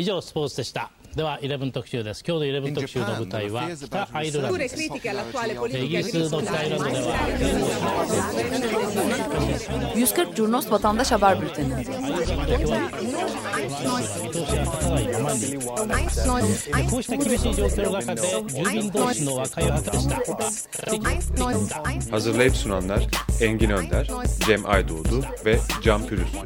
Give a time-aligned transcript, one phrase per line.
[0.00, 7.16] 以上スポーツでしたでは11特集です今日の11特集の舞台は北アイルランドですイギリスの北アイルランドでは
[9.94, 11.74] 140 Curnos Vatandaş Haber Bülteni.
[22.10, 23.06] Hazırlayıp sunanlar
[23.40, 24.08] Engin Önder,
[24.46, 26.40] Cem Aydoğdu ve Can Pürüzsüz.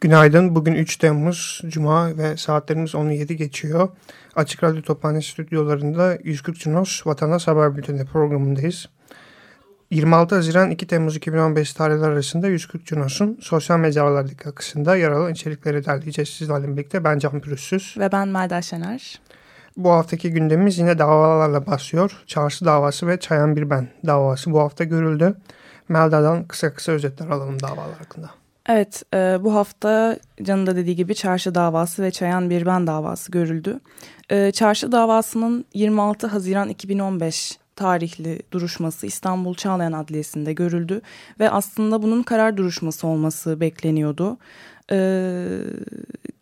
[0.00, 0.54] Günaydın.
[0.54, 3.88] Bugün 3 Temmuz Cuma ve saatlerimiz 17 geçiyor.
[4.36, 8.88] Açık Radyo Tophane stüdyolarında 140 Cunos Vatandaş Haber Bülteni programındayız.
[9.90, 15.84] 26 Haziran 2 Temmuz 2015 tarihleri arasında 140 Cunos'un sosyal mecralardaki akışında yer alan içerikleri
[15.84, 17.04] derleyeceğiz sizlerle birlikte.
[17.04, 17.94] Ben Can Pürüzsüz.
[17.98, 19.20] Ve ben Melda Şener.
[19.76, 22.22] Bu haftaki gündemimiz yine davalarla başlıyor.
[22.26, 25.34] Çarşı davası ve Çayan Bir Ben davası bu hafta görüldü.
[25.88, 28.39] Melda'dan kısa kısa özetler alalım davalar hakkında.
[28.72, 33.32] Evet, e, bu hafta Can'ın da dediği gibi çarşı davası ve Çayan Bir Ben davası
[33.32, 33.80] görüldü.
[34.30, 41.00] E, çarşı davasının 26 Haziran 2015 tarihli duruşması İstanbul Çağlayan Adliyesi'nde görüldü
[41.40, 44.38] ve aslında bunun karar duruşması olması bekleniyordu.
[44.92, 44.98] E,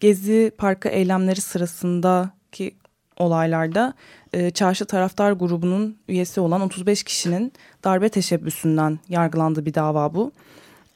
[0.00, 2.74] Gezi Parkı eylemleri sırasındaki
[3.16, 3.94] olaylarda
[4.32, 7.52] e, çarşı taraftar grubunun üyesi olan 35 kişinin
[7.84, 10.32] darbe teşebbüsünden yargılandığı bir dava bu.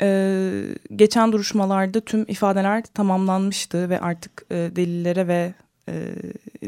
[0.02, 0.64] Ee,
[0.96, 5.54] geçen duruşmalarda tüm ifadeler tamamlanmıştı ve artık e, delillere ve
[5.88, 6.14] e,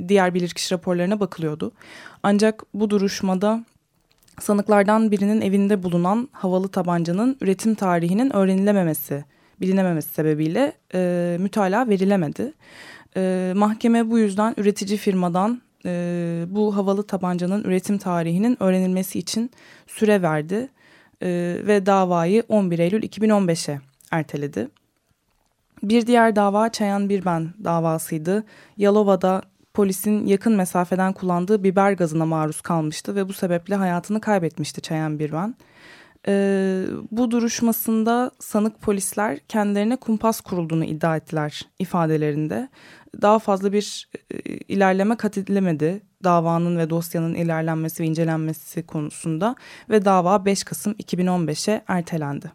[0.08, 1.72] diğer bilirkişi raporlarına bakılıyordu.
[2.22, 3.64] Ancak bu duruşmada
[4.40, 9.24] sanıklardan birinin evinde bulunan havalı tabancanın üretim tarihinin öğrenilememesi,
[9.60, 12.52] bilinememesi sebebiyle e, mütalaa verilemedi.
[13.16, 19.50] E, mahkeme bu yüzden üretici firmadan e, bu havalı tabancanın üretim tarihinin öğrenilmesi için
[19.86, 20.68] süre verdi
[21.24, 23.80] e, ve davayı 11 Eylül 2015'e
[24.10, 24.68] erteledi.
[25.82, 28.44] Bir diğer dava Çayan Birben davasıydı.
[28.76, 29.42] Yalova'da
[29.74, 35.54] polisin yakın mesafeden kullandığı biber gazına maruz kalmıştı ve bu sebeple hayatını kaybetmişti Çayan Birben.
[36.28, 42.68] Ee, bu duruşmasında sanık polisler kendilerine kumpas kurulduğunu iddia ettiler ifadelerinde.
[43.22, 49.56] Daha fazla bir e, ilerleme kat edilemedi davanın ve dosyanın ilerlenmesi ve incelenmesi konusunda
[49.90, 52.52] ve dava 5 Kasım 2015'e ertelendi.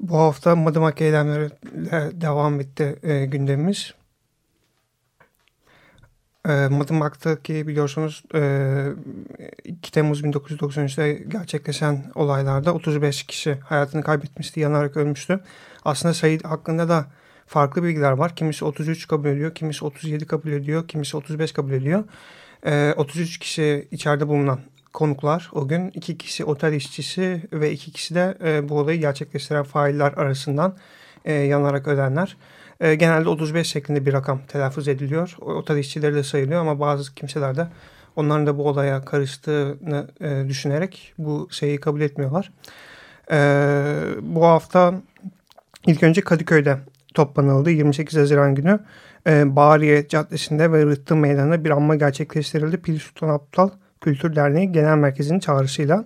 [0.00, 3.94] Bu hafta Madımak eylemleriyle devam etti e, gündemimiz.
[6.48, 8.86] E, Madımak'taki biliyorsunuz e,
[9.64, 15.40] 2 Temmuz 1993'te gerçekleşen olaylarda 35 kişi hayatını kaybetmişti, yanarak ölmüştü.
[15.84, 17.06] Aslında sayı hakkında da
[17.46, 18.36] farklı bilgiler var.
[18.36, 22.04] Kimisi 33 kabul ediyor, kimisi 37 kabul ediyor, kimisi 35 kabul ediyor.
[22.66, 24.60] E, 33 kişi içeride bulunan
[24.92, 29.64] konuklar o gün iki kişi otel işçisi ve iki kişi de e, bu olayı gerçekleştiren
[29.64, 30.76] failler arasından
[31.24, 32.36] e, yanarak ölenler.
[32.80, 35.36] E, genelde 35 şeklinde bir rakam telaffuz ediliyor.
[35.40, 37.68] O, otel işçileri de sayılıyor ama bazı kimseler de
[38.16, 42.52] onların da bu olaya karıştığını e, düşünerek bu şeyi kabul etmiyorlar.
[43.30, 43.38] E,
[44.22, 44.94] bu hafta
[45.86, 46.78] ilk önce Kadıköy'de
[47.14, 47.70] toplanıldı.
[47.70, 48.80] 28 Haziran günü
[49.26, 52.76] e, Bağriye Caddesi'nde ve Rıhtı Meydanı'nda bir anma gerçekleştirildi.
[52.76, 53.70] Pil Sultan Aptal
[54.04, 56.04] Kültür Derneği Genel Merkezi'nin çağrısıyla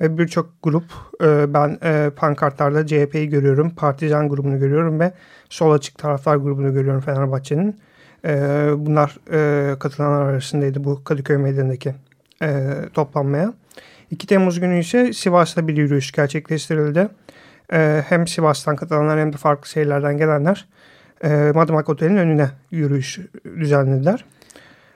[0.00, 0.84] ve birçok grup
[1.22, 5.12] e, ben e, pankartlarda CHP'yi görüyorum, Partizan grubunu görüyorum ve
[5.48, 7.80] sol açık taraftar grubunu görüyorum Fenerbahçe'nin.
[8.24, 8.30] E,
[8.76, 11.94] bunlar e, katılanlar arasındaydı bu Kadıköy Meydanı'ndaki
[12.42, 13.54] e, toplanmaya.
[14.10, 17.08] 2 Temmuz günü ise Sivas'ta bir yürüyüş gerçekleştirildi.
[17.72, 20.68] E, hem Sivas'tan katılanlar hem de farklı şehirlerden gelenler
[21.24, 24.24] e, Madımak Oteli'nin önüne yürüyüş düzenlediler.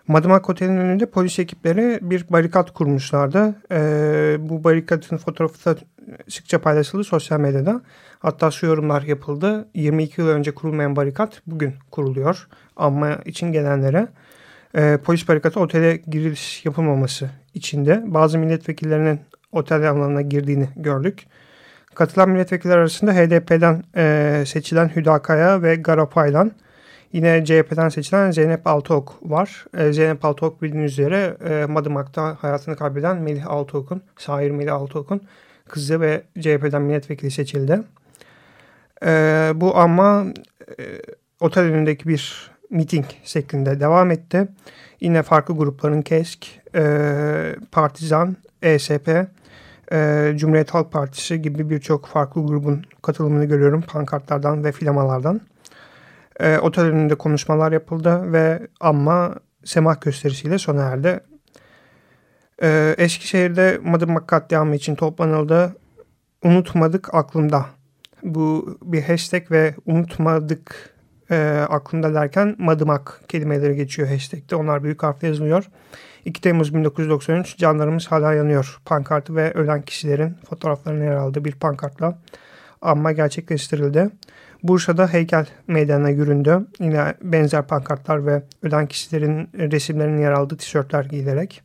[0.08, 3.54] Madımak Oteli'nin önünde polis ekipleri bir barikat kurmuşlardı.
[3.72, 5.78] E, bu barikatın fotoğrafı da
[6.28, 7.80] sıkça paylaşıldı sosyal medyada.
[8.18, 9.68] Hatta şu yorumlar yapıldı.
[9.74, 12.48] 22 yıl önce kurulmayan barikat bugün kuruluyor.
[12.76, 14.08] Ama için gelenlere.
[14.74, 18.02] E, polis barikatı otele giriş yapılmaması içinde.
[18.06, 19.20] Bazı milletvekillerinin
[19.52, 21.26] otel alanına girdiğini gördük.
[21.94, 26.52] Katılan milletvekiller arasında HDP'den e, seçilen Hüdakaya ve Garapaylan
[27.12, 29.64] Yine CHP'den seçilen Zeynep Altıok var.
[29.76, 35.20] E, Zeynep Altıok bildiğiniz üzere e, Madımak'ta hayatını kaybeden Melih Altıok'un, şair Melih Altıok'un
[35.68, 37.82] kızı ve CHP'den milletvekili seçildi.
[39.06, 39.10] E,
[39.54, 40.24] bu ama
[40.78, 40.84] e,
[41.40, 44.48] otel önündeki bir miting şeklinde devam etti.
[45.00, 46.82] Yine farklı grupların KESK, e,
[47.72, 49.26] Partizan, ESP
[50.36, 55.40] Cumhuriyet Halk Partisi gibi birçok farklı grubun katılımını görüyorum pankartlardan ve filamalardan.
[56.40, 61.20] E, otel önünde konuşmalar yapıldı ve ama semah gösterisiyle sona erdi.
[62.62, 65.76] E, Eskişehir'de Madımak katliamı için toplanıldı.
[66.44, 67.66] Unutmadık aklımda.
[68.22, 70.94] Bu bir hashtag ve unutmadık
[71.30, 74.56] e, aklımda derken Madımak kelimeleri geçiyor hashtag'te.
[74.56, 75.70] Onlar büyük harfle yazılıyor.
[76.24, 78.78] 2 Temmuz 1993 canlarımız hala yanıyor.
[78.84, 82.18] Pankartı ve ölen kişilerin fotoğraflarının yer aldığı bir pankartla
[82.82, 84.10] anma gerçekleştirildi.
[84.62, 86.66] Bursa'da heykel meydanına yüründü.
[86.80, 91.62] Yine benzer pankartlar ve ölen kişilerin resimlerinin yer aldığı tişörtler giyilerek.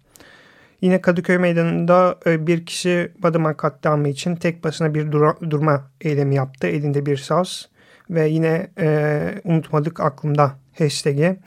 [0.82, 6.36] Yine Kadıköy Meydanı'nda e, bir kişi Madımak katliamı için tek başına bir dura, durma eylemi
[6.36, 6.68] yaptı.
[6.68, 7.70] Elinde bir saz
[8.10, 11.40] ve yine e, unutmadık aklımda hashtag'i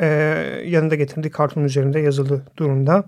[0.00, 0.06] e,
[0.64, 3.04] yanında getirdiği kartun üzerinde yazılı durumda.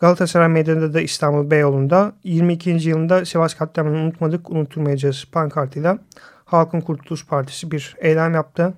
[0.00, 2.70] Galatasaray Meydanı'nda da İstanbul Beyoğlu'nda 22.
[2.70, 5.98] yılında Sivas katliamını unutmadık, unutturmayacağız pankartıyla
[6.46, 8.74] Halkın Kurtuluş Partisi bir eylem yaptı.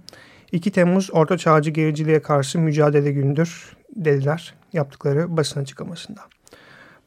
[0.52, 6.20] 2 Temmuz Orta Çağcı Gericiliğe karşı mücadele gündür dediler yaptıkları basın açıklamasında.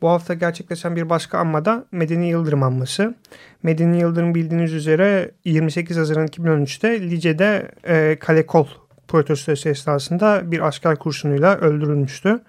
[0.02, 3.16] Bu hafta gerçekleşen bir başka anma da Medeni Yıldırım anması.
[3.64, 8.68] Medeni Yıldırım bildiğiniz üzere 28 Haziran 2013'te Lice'de e, kale kol
[9.08, 12.40] protestosu esnasında bir asker kurşunuyla öldürülmüştü.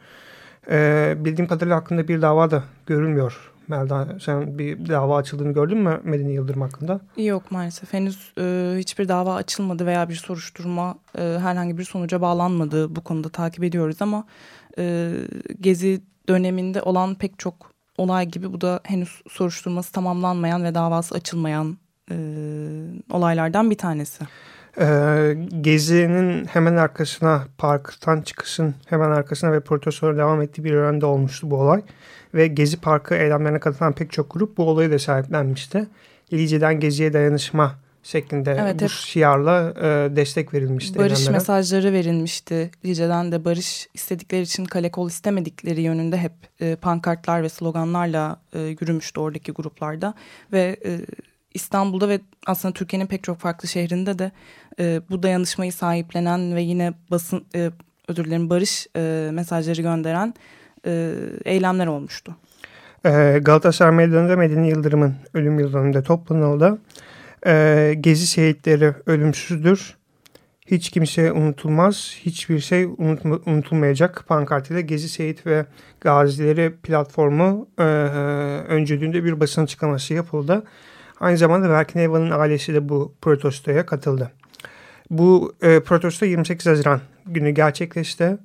[0.70, 3.51] E, bildiğim kadarıyla hakkında bir dava da görülmüyor.
[3.68, 7.00] Melda sen bir dava açıldığını gördün mü Medeni Yıldırım hakkında?
[7.16, 12.96] Yok maalesef henüz e, hiçbir dava açılmadı veya bir soruşturma e, herhangi bir sonuca bağlanmadı.
[12.96, 14.24] Bu konuda takip ediyoruz ama
[14.78, 15.12] e,
[15.60, 21.78] Gezi döneminde olan pek çok olay gibi bu da henüz soruşturması tamamlanmayan ve davası açılmayan
[22.10, 22.16] e,
[23.10, 24.24] olaylardan bir tanesi.
[24.80, 31.50] Ee, Gezi'nin hemen arkasına, parktan çıkışın hemen arkasına ve protestolara devam ettiği bir yönde olmuştu
[31.50, 31.82] bu olay.
[32.34, 35.86] Ve Gezi Parkı eylemlerine katılan pek çok grup bu olayı da sahiplenmişti.
[36.32, 40.98] Lice'den Gezi'ye dayanışma şeklinde evet, bu şiarla e, destek verilmişti.
[40.98, 41.32] Barış eylemlere.
[41.32, 42.70] mesajları verilmişti.
[42.84, 48.60] Lice'den de barış istedikleri için kale kol istemedikleri yönünde hep e, pankartlar ve sloganlarla e,
[48.60, 50.14] yürümüştü oradaki gruplarda.
[50.52, 51.00] Ve e,
[51.54, 54.32] İstanbul'da ve aslında Türkiye'nin pek çok farklı şehrinde de
[54.78, 57.70] e, bu dayanışmayı sahiplenen ve yine basın e,
[58.08, 60.34] özür dilerim barış e, mesajları gönderen
[60.86, 61.14] e,
[61.44, 62.36] eylemler olmuştu.
[63.04, 66.78] E, Galatasaray Meydanı'nda Medeni Yıldırım'ın ölüm yıldönümünde toplanıldı.
[67.46, 69.96] E, Gezi şehitleri ölümsüzdür.
[70.66, 75.66] Hiç kimse unutulmaz, hiçbir şey unutma, unutulmayacak pankartıyla Gezi Şehit ve
[76.00, 77.82] Gazileri platformu e,
[78.68, 80.64] öncülüğünde bir basın açıklaması yapıldı.
[81.22, 84.32] Aynı zamanda Berkin Eva'nın ailesi de bu protestoya katıldı.
[85.10, 88.38] Bu e, protesto 28 Haziran günü gerçekleşti.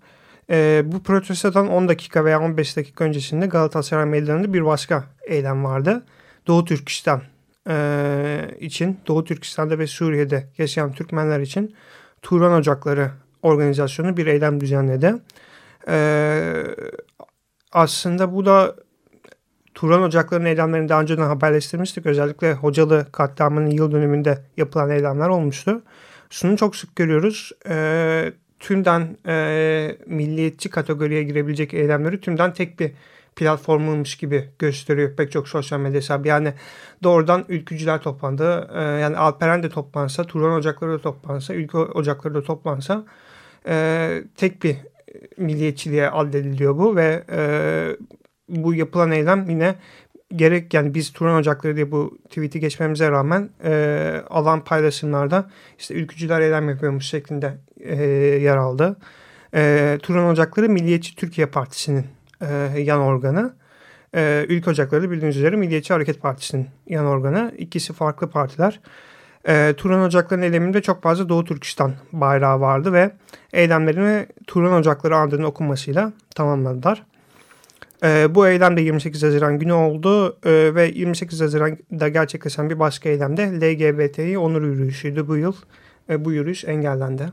[0.49, 6.05] E, bu protestodan 10 dakika veya 15 dakika öncesinde Galatasaray Meydanı'nda bir başka eylem vardı.
[6.47, 7.21] Doğu Türkistan
[7.69, 11.75] e, için, Doğu Türkistan'da ve Suriye'de yaşayan Türkmenler için
[12.21, 15.15] Turan Ocakları organizasyonu bir eylem düzenledi.
[15.87, 16.63] E,
[17.71, 18.75] aslında bu da
[19.77, 22.05] Turan Ocakları'nın eylemlerini daha önceden haberleştirmiştik.
[22.05, 25.81] Özellikle Hocalı katliamının yıl dönümünde yapılan eylemler olmuştu.
[26.29, 27.51] Şunu çok sık görüyoruz.
[27.69, 32.91] E, tümden e, milliyetçi kategoriye girebilecek eylemleri tümden tek bir
[33.35, 36.27] platformuymuş gibi gösteriyor pek çok sosyal medya hesabı.
[36.27, 36.53] Yani
[37.03, 38.69] doğrudan ülkücüler toplandı.
[38.75, 43.05] E, yani Alperen de toplansa, Turan Ocakları da toplansa, Ülke Ocakları da toplansa
[43.67, 44.75] e, tek bir
[45.37, 47.39] milliyetçiliğe addediliyor bu ve e,
[48.49, 49.75] bu yapılan eylem yine
[50.35, 55.49] gerek yani biz Turan Ocakları diye bu tweet'i geçmemize rağmen e, alan paylaşımlarda
[55.79, 58.05] işte ülkücüler eylem yapıyormuş şeklinde e,
[58.41, 58.97] yer aldı.
[59.55, 62.05] E, Turan Ocakları Milliyetçi Türkiye Partisi'nin
[62.41, 63.53] e, yan organı.
[64.15, 67.51] E, Ülke Ocakları bildiğiniz üzere Milliyetçi Hareket Partisi'nin yan organı.
[67.57, 68.79] İkisi farklı partiler.
[69.47, 73.11] E, Turan Ocakları'nın eyleminde çok fazla Doğu Türkistan bayrağı vardı ve
[73.53, 77.03] eylemlerini Turan Ocakları andının okunmasıyla tamamladılar.
[78.03, 83.09] E, bu eylem de 28 Haziran günü oldu e, ve 28 Haziran'da gerçekleşen bir başka
[83.09, 85.55] eylem de LGBTİ onur yürüyüşüydü bu yıl.
[86.09, 87.31] E, bu yürüyüş engellendi.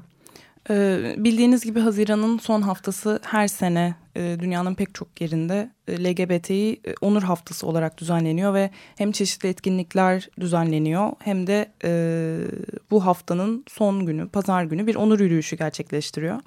[0.71, 6.95] Ee, bildiğiniz gibi Haziran'ın son haftası her sene e, dünyanın pek çok yerinde e, e,
[7.01, 11.91] onur haftası olarak düzenleniyor ve hem çeşitli etkinlikler düzenleniyor hem de e,
[12.91, 16.41] bu haftanın son günü, pazar günü bir onur yürüyüşü gerçekleştiriyor.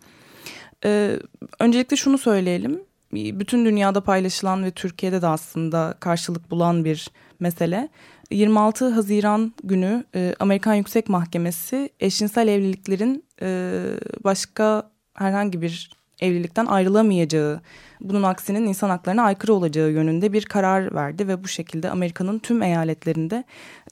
[1.59, 2.79] Öncelikle şunu söyleyelim,
[3.13, 7.09] bütün dünyada paylaşılan ve Türkiye'de de aslında karşılık bulan bir
[7.39, 7.89] mesele.
[8.31, 13.81] 26 Haziran günü e, Amerikan Yüksek Mahkemesi eşcinsel evliliklerin e,
[14.23, 17.61] başka herhangi bir evlilikten ayrılamayacağı,
[18.01, 22.63] bunun aksinin insan haklarına aykırı olacağı yönünde bir karar verdi ve bu şekilde Amerika'nın tüm
[22.63, 23.43] eyaletlerinde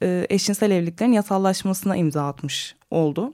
[0.04, 3.34] e, eşcinsel evliliklerin yasallaşmasına imza atmış oldu.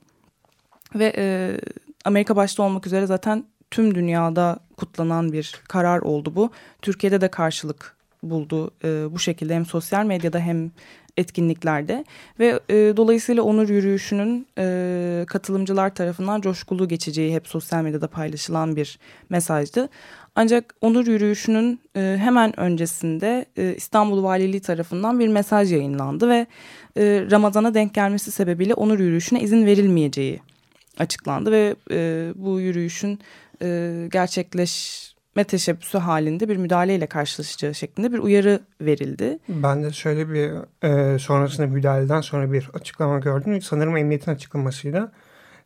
[0.96, 1.58] Ve e,
[2.06, 6.51] Amerika başta olmak üzere zaten tüm dünyada kutlanan bir karar oldu bu.
[6.82, 10.72] Türkiye'de de karşılık buldu e, bu şekilde hem sosyal medyada hem
[11.18, 12.06] etkinliklerde
[12.40, 19.00] ve e, dolayısıyla onur yürüyüşünün e, katılımcılar tarafından coşkulu geçeceği hep sosyal medyada paylaşılan bir
[19.30, 19.90] mesajdı.
[20.36, 26.48] Ancak onur yürüyüşünün e, hemen öncesinde e, İstanbul Valiliği tarafından bir mesaj yayınlandı ve
[26.98, 30.40] e, Ramazan'a denk gelmesi sebebiyle onur yürüyüşüne izin verilmeyeceği
[30.98, 33.20] açıklandı ve e, bu yürüyüşün
[33.62, 39.39] e, gerçekleşme teşebbüsü halinde bir müdahaleyle karşılaşacağı şeklinde bir uyarı verildi.
[39.50, 40.51] Ben de şöyle bir
[40.88, 43.62] e, sonrasında müdahaleden sonra bir açıklama gördüm.
[43.62, 45.12] Sanırım emniyetin açıklamasıyla.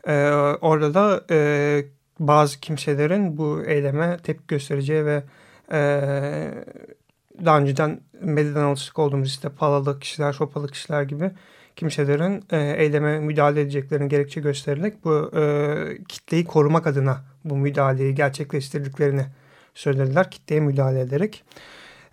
[0.08, 0.28] E,
[0.62, 1.86] orada da e,
[2.20, 5.24] bazı kimselerin bu eyleme tepki göstereceği ve
[5.72, 5.80] e,
[7.46, 11.32] daha önceden medyadan alışık olduğumuz işte palalı kişiler, sopalı kişiler gibi
[11.76, 15.44] kimselerin e, eyleme müdahale edeceklerini gerekçe gösterilerek bu e,
[16.08, 19.26] kitleyi korumak adına bu müdahaleyi gerçekleştirdiklerini
[19.74, 20.32] söylediler.
[20.32, 21.44] Kitleye müdahale ederek.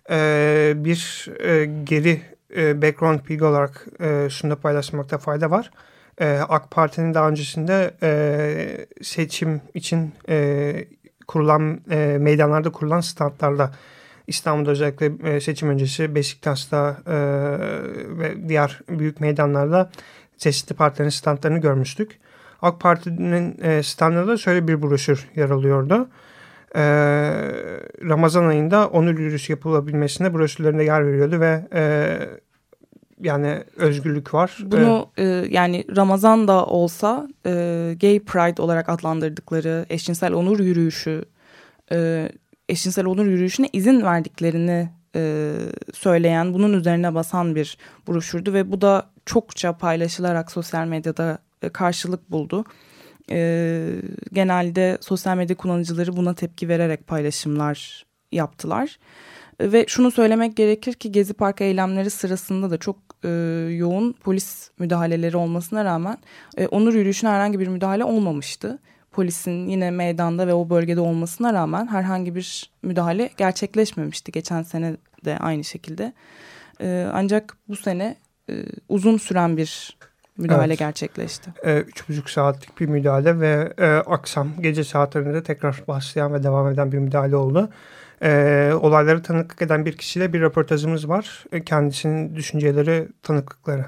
[0.09, 2.21] E, bir e, geri
[2.55, 5.71] e, background bilgi olarak e, şunu da paylaşmakta fayda var.
[6.21, 10.85] E, AK Parti'nin daha öncesinde e, seçim için e,
[11.27, 13.71] kurulan e, meydanlarda kurulan standlarda
[14.27, 17.15] İstanbul'da özellikle e, seçim öncesi Beşiktaş'ta e,
[18.17, 19.89] ve diğer büyük meydanlarda
[20.37, 22.19] çeşitli partilerin standlarını görmüştük.
[22.61, 26.09] AK Parti'nin e, standında şöyle bir broşür yer alıyordu.
[26.75, 26.81] E,
[28.09, 31.83] Ramazan ayında onur yürüyüşü yapılabilmesine broşürlerinde yer veriyordu ve e,
[33.21, 34.57] yani özgürlük var.
[34.65, 37.51] Bunu e, yani Ramazan da olsa e,
[38.01, 41.25] Gay Pride olarak adlandırdıkları eşcinsel onur yürüyüşü
[41.91, 42.29] e,
[42.69, 45.53] eşcinsel onur yürüyüşüne izin verdiklerini e,
[45.93, 47.77] söyleyen, bunun üzerine basan bir
[48.07, 52.65] broşürdü ve bu da çokça paylaşılarak sosyal medyada e, karşılık buldu.
[53.31, 53.89] E,
[54.33, 58.99] genelde sosyal medya kullanıcıları buna tepki vererek paylaşımlar yaptılar.
[59.59, 63.29] E, ve şunu söylemek gerekir ki Gezi Park eylemleri sırasında da çok e,
[63.71, 66.17] yoğun polis müdahaleleri olmasına rağmen
[66.57, 68.79] e, onur yürüyüşüne herhangi bir müdahale olmamıştı
[69.13, 74.31] polisin yine meydanda ve o bölgede olmasına rağmen herhangi bir müdahale gerçekleşmemişti.
[74.31, 76.13] Geçen sene de aynı şekilde.
[76.81, 78.15] Ee, ancak bu sene
[78.49, 78.53] e,
[78.89, 79.97] uzun süren bir
[80.37, 80.79] müdahale evet.
[80.79, 81.53] gerçekleşti.
[81.65, 86.67] Ee, üç buçuk saatlik bir müdahale ve e, akşam gece saatlerinde tekrar başlayan ve devam
[86.67, 87.69] eden bir müdahale oldu.
[88.21, 91.45] E, olayları tanıklık eden bir kişiyle bir röportajımız var.
[91.51, 93.85] E, kendisinin düşünceleri, tanıklıkları.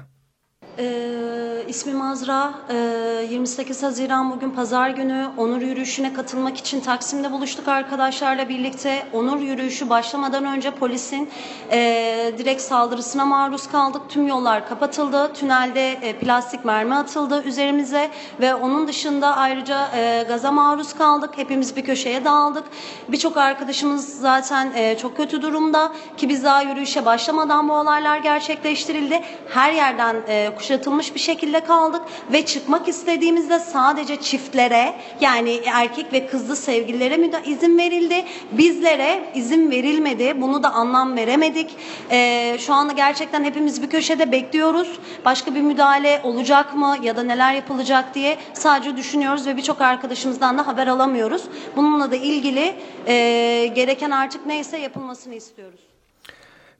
[0.78, 2.54] Ee, ismim Azra.
[2.70, 9.06] Ee, 28 Haziran bugün pazar günü onur yürüyüşüne katılmak için Taksim'de buluştuk arkadaşlarla birlikte.
[9.12, 11.30] Onur yürüyüşü başlamadan önce polisin
[11.72, 14.02] e, direkt saldırısına maruz kaldık.
[14.08, 15.32] Tüm yollar kapatıldı.
[15.34, 21.30] Tünelde e, plastik mermi atıldı üzerimize ve onun dışında ayrıca e, gaza maruz kaldık.
[21.36, 22.64] Hepimiz bir köşeye dağıldık.
[23.08, 29.22] Birçok arkadaşımız zaten e, çok kötü durumda ki biz daha yürüyüşe başlamadan bu olaylar gerçekleştirildi.
[29.48, 36.26] Her yerden e, kuşatılmış bir şekilde kaldık ve çıkmak istediğimizde sadece çiftlere yani erkek ve
[36.26, 38.24] kızlı sevgililere izin verildi.
[38.52, 40.40] Bizlere izin verilmedi.
[40.40, 41.76] Bunu da anlam veremedik.
[42.10, 44.98] Ee, şu anda gerçekten hepimiz bir köşede bekliyoruz.
[45.24, 50.58] Başka bir müdahale olacak mı ya da neler yapılacak diye sadece düşünüyoruz ve birçok arkadaşımızdan
[50.58, 51.42] da haber alamıyoruz.
[51.76, 52.74] Bununla da ilgili
[53.06, 55.85] e, gereken artık neyse yapılmasını istiyoruz.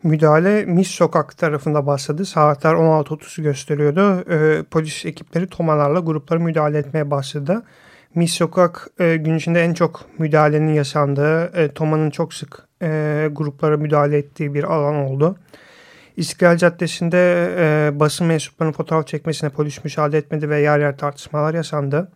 [0.03, 2.25] Müdahale Mis Sokak tarafında başladı.
[2.25, 4.31] Saatler 16.30'u gösteriyordu.
[4.31, 7.63] E, polis ekipleri tomalarla gruplara müdahale etmeye başladı.
[8.15, 13.77] Mis Sokak e, gün içinde en çok müdahalenin yaşandığı, e, Toma'nın çok sık e, gruplara
[13.77, 15.37] müdahale ettiği bir alan oldu.
[16.17, 22.13] İstiklal Caddesi'nde e, basın mensuplarının fotoğraf çekmesine polis müsaade etmedi ve yer yer tartışmalar yaşandı.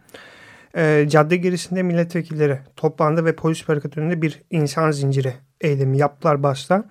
[0.76, 6.84] E, cadde girişinde milletvekilleri toplandı ve polis barikatöründe bir insan zinciri eylemi yaptılar başta.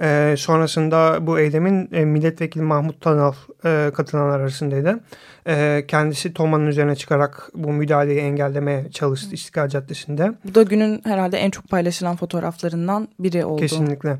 [0.00, 3.32] E, sonrasında bu eylemin e, milletvekili Mahmut Tanal
[3.64, 5.00] e, katılanlar arasındaydı.
[5.46, 10.32] E, kendisi Toma'nın üzerine çıkarak bu müdahaleyi engellemeye çalıştı İstiklal Caddesi'nde.
[10.44, 13.60] Bu da günün herhalde en çok paylaşılan fotoğraflarından biri oldu.
[13.60, 14.16] Kesinlikle.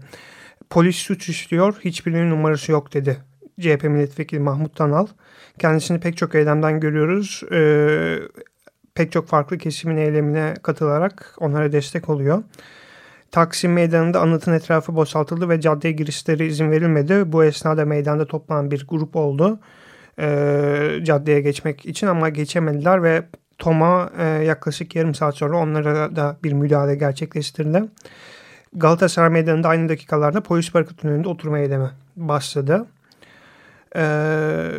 [0.70, 3.16] Polis suç işliyor, hiçbirinin numarası yok dedi.
[3.60, 5.06] CHP milletvekili Mahmut Tanal.
[5.58, 7.42] Kendisini pek çok eylemden görüyoruz.
[7.52, 7.60] E,
[8.94, 12.42] pek çok farklı kesimin eylemine katılarak onlara destek oluyor.
[13.30, 17.32] Taksim Meydanı'nda anıtın etrafı boşaltıldı ve caddeye girişleri izin verilmedi.
[17.32, 19.60] Bu esnada meydanda toplanan bir grup oldu.
[20.20, 23.22] E, caddeye geçmek için ama geçemediler ve
[23.58, 27.84] Toma e, yaklaşık yarım saat sonra onlara da bir müdahale gerçekleştirdi.
[28.74, 32.86] Galatasaray Meydanı'nda aynı dakikalarda polis barikatının önünde oturma eylemi başladı.
[33.96, 34.70] Ee,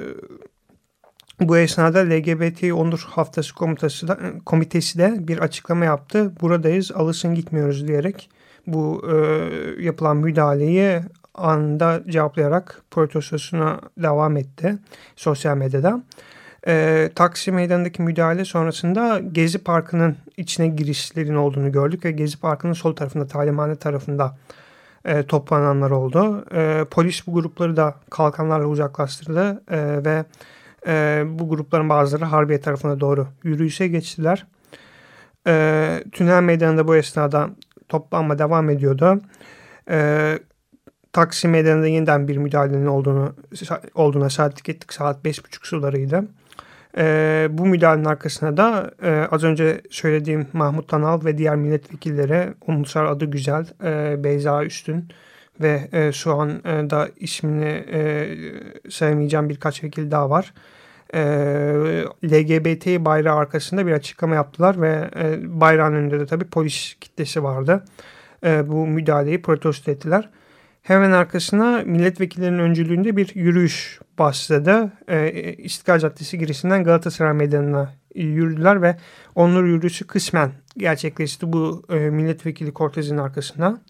[1.39, 4.15] bu esnada LGBT Onur Haftası komitesi de,
[4.45, 6.31] komitesi de bir açıklama yaptı.
[6.41, 8.29] Buradayız alışın gitmiyoruz diyerek
[8.67, 9.15] bu e,
[9.83, 11.01] yapılan müdahaleyi
[11.35, 14.77] anında cevaplayarak protestosuna devam etti
[15.15, 16.03] sosyal medyada.
[16.67, 22.95] E, Taksim Meydanı'ndaki müdahale sonrasında Gezi Parkı'nın içine girişlerin olduğunu gördük ve Gezi Parkı'nın sol
[22.95, 24.37] tarafında, talimhane tarafında
[25.05, 26.45] e, toplananlar oldu.
[26.53, 30.25] E, polis bu grupları da kalkanlarla uzaklaştırdı e, ve
[30.87, 34.45] e, bu grupların bazıları Harbiye tarafına doğru yürüyüşe geçtiler.
[35.47, 37.49] E, Tünel Meydanı'nda bu esnada
[37.89, 39.21] toplanma devam ediyordu.
[39.89, 40.39] E,
[41.13, 43.35] Taksim Meydanı'nda yeniden bir müdahalenin olduğunu
[43.95, 44.93] olduğuna şahitlik ettik.
[44.93, 46.23] Saat 5.30 sularıydı.
[46.97, 53.07] E, bu müdahalenin arkasına da e, az önce söylediğim Mahmut Tanal ve diğer milletvekilleri Ulusal
[53.07, 55.09] adı güzel e, Beyza Üstün
[55.61, 58.27] ve e, şu an e, da ismini e,
[58.89, 60.53] sayamayacağım birkaç vekil daha var.
[62.23, 67.83] LGBT bayrağı arkasında bir açıklama yaptılar ve e, bayrağın önünde de tabii polis kitlesi vardı.
[68.45, 70.29] E, bu müdahaleyi protesto ettiler.
[70.81, 74.91] Hemen arkasına milletvekillerinin öncülüğünde bir yürüyüş başladı.
[75.07, 78.97] E, İstiklal Caddesi girişinden Galatasaray Meydanı'na yürüdüler ve
[79.35, 83.81] onur yürüyüşü kısmen gerçekleşti bu e, milletvekili kortejinin arkasına.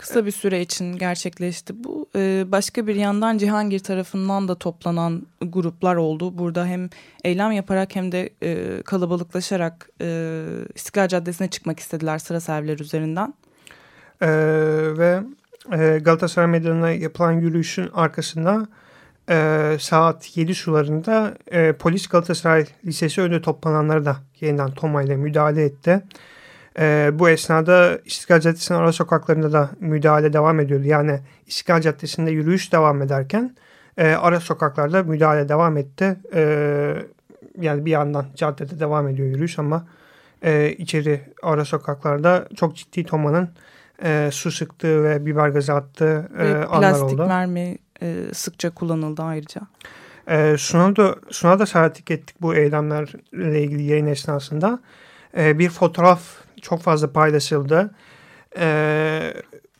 [0.00, 2.08] Kısa bir süre için gerçekleşti bu.
[2.16, 6.38] Ee, başka bir yandan Cihangir tarafından da toplanan gruplar oldu.
[6.38, 6.88] Burada hem
[7.24, 13.34] eylem yaparak hem de e, kalabalıklaşarak e, İstiklal Caddesi'ne çıkmak istediler sıra serviler üzerinden.
[14.22, 14.28] Ee,
[14.98, 15.20] ve
[15.72, 18.66] e, Galatasaray Meydanı'na yapılan yürüyüşün arkasında
[19.30, 25.64] e, saat 7 sularında e, polis Galatasaray Lisesi önünde toplananlara da yeniden Toma ile müdahale
[25.64, 26.02] etti.
[26.78, 30.84] E, bu esnada İstiklal Caddesi'nin ara sokaklarında da müdahale devam ediyordu.
[30.86, 33.56] Yani İstiklal Caddesi'nde yürüyüş devam ederken
[33.96, 36.16] e, ara sokaklarda müdahale devam etti.
[36.34, 36.42] E,
[37.60, 39.86] yani bir yandan caddede devam ediyor yürüyüş ama
[40.42, 43.48] e, içeri ara sokaklarda çok ciddi Toma'nın
[44.02, 47.16] e, su sıktığı ve biber gazı attığı e, ve anlar oldu.
[47.16, 49.60] Plastik mermi e, sıkça kullanıldı ayrıca.
[50.28, 54.80] E, Suna da, Suna da şahitlik ettik bu eylemlerle ilgili yayın esnasında.
[55.36, 56.20] E, bir fotoğraf
[56.62, 57.94] çok fazla paylaşıldı.
[58.58, 59.34] E,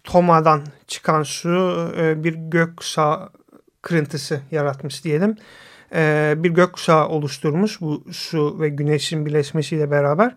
[0.04, 3.28] Toma'dan çıkan su e, bir göksağ
[3.82, 5.36] kırıntısı yaratmış diyelim.
[5.94, 10.34] E, bir göksağ oluşturmuş bu su ve güneşin birleşmesiyle beraber.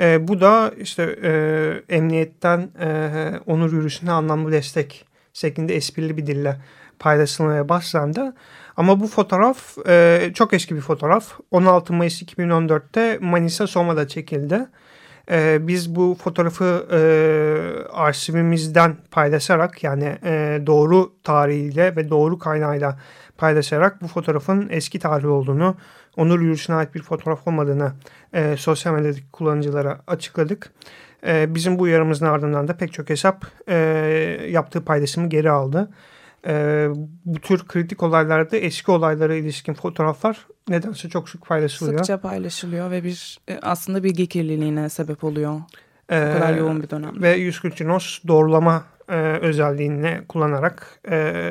[0.00, 6.56] E, bu da işte e, emniyetten e, onur yürüyüşüne anlamlı destek şeklinde esprili bir dille
[6.98, 8.34] paylaşılmaya başlandı.
[8.76, 11.40] Ama bu fotoğraf e, çok eski bir fotoğraf.
[11.50, 14.66] 16 Mayıs 2014'te Manisa Soma'da çekildi.
[15.30, 17.00] E, biz bu fotoğrafı e,
[17.92, 22.98] arşivimizden paylaşarak yani e, doğru tarihiyle ve doğru kaynağıyla
[23.38, 25.76] paylaşarak bu fotoğrafın eski tarih olduğunu,
[26.16, 27.92] onur yürüyüşüne ait bir fotoğraf olmadığını
[28.32, 30.72] e, sosyal medyadaki kullanıcılara açıkladık.
[31.26, 33.76] E, bizim bu uyarımızın ardından da pek çok hesap e,
[34.48, 35.90] yaptığı paylaşımı geri aldı.
[36.46, 36.86] E,
[37.24, 41.98] bu tür kritik olaylarda eski olaylara ilişkin fotoğraflar nedense çok sık paylaşılıyor.
[41.98, 45.60] Sıkça paylaşılıyor ve bir e, aslında bilgi kirliliğine sebep oluyor.
[46.12, 47.22] E, bu kadar yoğun bir dönem.
[47.22, 51.42] Ve 140 Nos doğrulama e, özelliğini kullanarak e,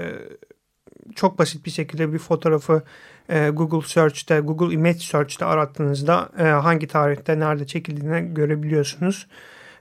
[1.15, 2.83] çok basit bir şekilde bir fotoğrafı
[3.29, 9.27] e, Google Search'te, Google Image Search'te arattığınızda e, hangi tarihte nerede çekildiğini görebiliyorsunuz.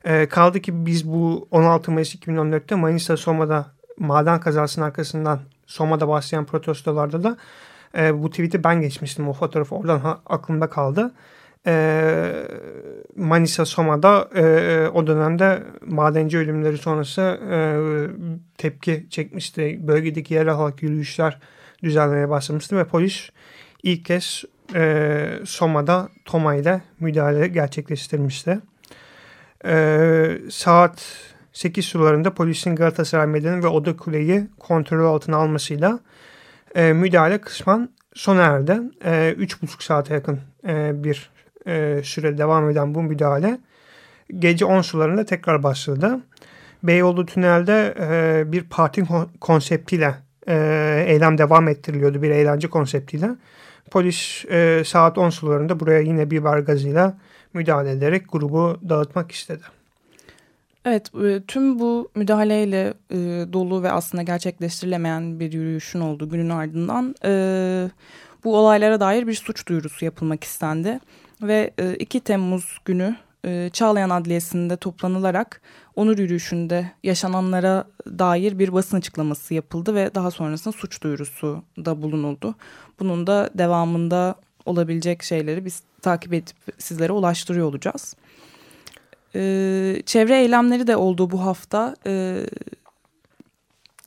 [0.05, 6.45] E, kaldı ki biz bu 16 Mayıs 2014'te Manisa Soma'da maden kazasının arkasından Soma'da başlayan
[6.45, 7.37] protestolarda da
[7.99, 9.29] e, bu tweet'i ben geçmiştim.
[9.29, 11.13] O fotoğraf oradan ha, aklımda kaldı.
[11.67, 12.47] E,
[13.17, 17.59] Manisa Soma'da e, o dönemde madenci ölümleri sonrası e,
[18.59, 19.79] tepki çekmişti.
[19.83, 21.39] Bölgedeki yerel halk yürüyüşler
[21.83, 23.31] düzenlemeye başlamıştı ve polis
[23.83, 28.61] ilk kez e, Soma'da Toma ile müdahale gerçekleştirmişti.
[29.65, 31.03] E, saat
[31.59, 36.01] 8 sularında polisin Galatasaray Meydanı ve Oda Kule'yi kontrol altına almasıyla
[36.75, 38.81] e, müdahale kısmen sona erdi.
[39.05, 41.31] E, 3,5 saate yakın e, bir
[41.66, 43.59] e, süre devam eden bu müdahale
[44.38, 46.21] gece 10 sularında tekrar başladı.
[46.83, 49.05] Beyoğlu Tünel'de e, bir parti
[49.40, 50.14] konseptiyle
[50.49, 53.31] e, eylem devam ettiriliyordu bir eğlence konseptiyle.
[53.90, 57.18] Polis e, saat 10 sularında buraya yine biber gazıyla
[57.55, 59.78] müdahale ederek grubu dağıtmak istedi.
[60.85, 63.17] Evet, e, tüm bu müdahaleyle e,
[63.53, 67.91] dolu ve aslında gerçekleştirilemeyen bir yürüyüşün olduğu günün ardından e,
[68.45, 71.01] bu olaylara dair bir suç duyurusu yapılmak istendi.
[71.43, 73.17] Ve 2 Temmuz günü
[73.73, 75.61] Çağlayan Adliyesi'nde toplanılarak
[75.97, 82.55] onur yürüyüşünde yaşananlara dair bir basın açıklaması yapıldı ve daha sonrasında suç duyurusu da bulunuldu.
[83.01, 84.35] Bunun da devamında
[84.67, 88.17] olabilecek şeyleri biz takip edip sizlere ulaştırıyor olacağız.
[89.35, 91.97] Ee, çevre eylemleri de olduğu bu hafta.
[92.07, 92.47] Ee,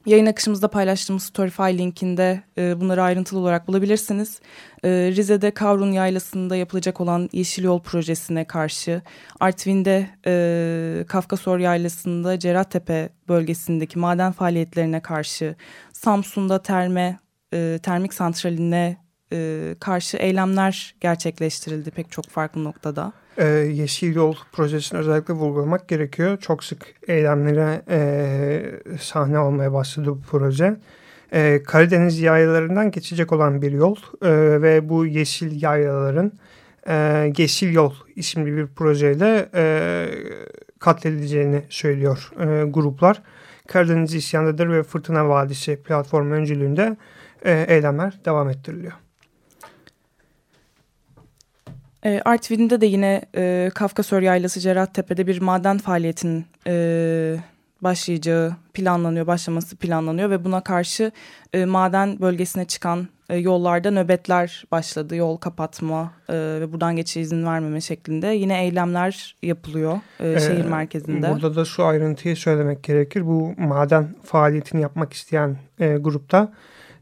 [0.06, 4.40] Yayın akışımızda paylaştığımız Storyfy linkinde e, bunları ayrıntılı olarak bulabilirsiniz.
[4.84, 9.02] E, Rize'de Kavrun Yaylası'nda yapılacak olan Yeşil Yol projesine karşı,
[9.40, 15.56] Artvin'de e, Kafkasor Yaylası'nda Cerattepe bölgesindeki maden faaliyetlerine karşı,
[15.94, 17.20] Samsun'da terme,
[17.54, 18.98] e, termik santraline
[19.34, 23.14] e, karşı eylemler gerçekleştirildi pek çok farklı noktada.
[23.38, 26.38] Ee, Yeşil Yol projesini özellikle vurgulamak gerekiyor.
[26.38, 30.78] Çok sık eylemlere e, sahne olmaya başladı bu proje.
[31.34, 36.32] E, Karadeniz yaylalarından geçecek olan bir yol e, ve bu yeşil yaylaların
[36.88, 36.94] e,
[37.38, 40.06] Yeşil Yol isimli bir projeyle e,
[40.80, 43.22] katledileceğini söylüyor e, gruplar.
[43.68, 46.98] Karadeniz İsyandadır ve Fırtına Vadisi platformu öncülüğünde
[47.46, 48.94] e, eylemler devam ettiriliyor.
[52.06, 57.36] E, Artvin'de de yine e, Kafkasör Yaylası Cerattepe'de bir maden faaliyetinin e,
[57.82, 61.12] başlayacağı planlanıyor, başlaması planlanıyor ve buna karşı
[61.54, 65.16] e, maden bölgesine çıkan e, yollarda nöbetler başladı.
[65.16, 68.28] Yol kapatma e, ve buradan geçişe izin vermeme şeklinde.
[68.28, 71.32] Yine eylemler yapılıyor e, şehir merkezinde.
[71.32, 73.26] Burada da şu ayrıntıyı söylemek gerekir.
[73.26, 76.54] Bu maden faaliyetini yapmak isteyen e, grupta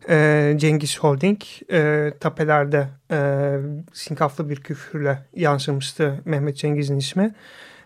[0.09, 3.57] e, Cengiz Holding e, tapelerde e,
[3.93, 7.35] sinkaflı bir küfürle yansımıştı Mehmet Cengiz'in ismi.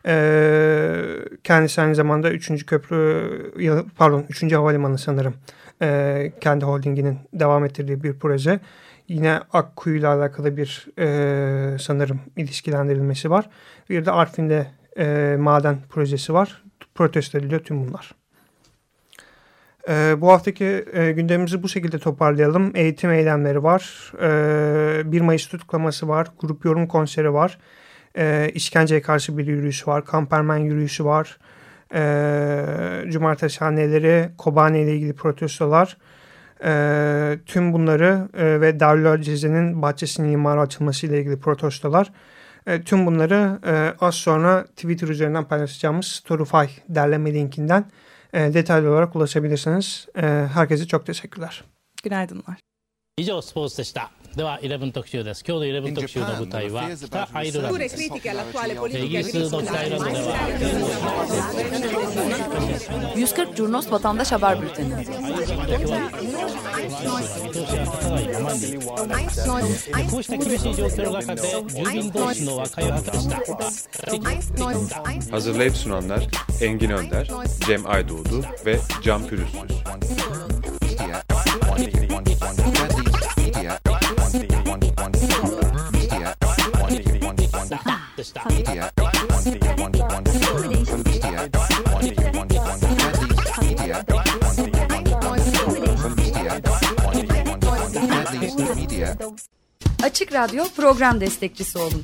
[0.06, 0.95] E,
[1.43, 2.65] kendisi aynı zamanda 3.
[2.65, 4.54] köprü pardon 3.
[4.54, 5.34] havalimanı sanırım
[5.82, 8.60] e, kendi holdinginin devam ettirdiği bir proje.
[9.08, 13.49] Yine Akkuyu ile alakalı bir e, sanırım ilişkilendirilmesi var.
[13.89, 16.63] Bir de Artvin'de e, maden projesi var.
[16.95, 18.12] Protesto ediliyor tüm bunlar.
[19.89, 22.72] E, bu haftaki e, gündemimizi bu şekilde toparlayalım.
[22.76, 24.12] Eğitim eylemleri var.
[24.22, 26.28] E, 1 Mayıs tutuklaması var.
[26.39, 27.60] Grup yorum konseri var.
[28.17, 30.06] E, işkenceye karşı bir yürüyüş var.
[30.06, 31.38] Kampermen yürüyüşü var.
[31.93, 35.98] E, cumartesi haneleri, Kobane ile ilgili protestolar.
[36.65, 42.12] E, tüm bunları e, ve Darül Ceze'nin bahçesinin imara açılması ile ilgili protestolar.
[42.67, 47.86] E, tüm bunları e, az sonra Twitter üzerinden paylaşacağımız Storyfy derleme linkinden
[48.33, 50.09] e, detaylı olarak ulaşabilirsiniz.
[50.16, 51.64] E, herkese çok teşekkürler.
[52.03, 52.59] Günaydınlar.
[53.18, 58.21] 以上スポーツでしたでは11特集です今日の11特集の舞台は北アイルランドですイギ
[59.18, 60.37] リスの北アイルランドでは
[63.16, 64.94] 140 Curnos Vatandaş Haber Bülteni
[70.11, 73.37] こうした厳しい状況の中で住民同士の和解を果たした
[75.31, 76.21] Hazırlayıp sunanlar
[76.63, 77.28] Engin Önder,
[77.65, 79.84] Cem Aydoğdu ve Can Pürüzsüz.
[100.04, 102.04] Açık Radyo program destekçisi olun.